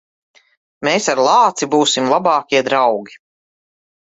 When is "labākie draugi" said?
2.15-3.21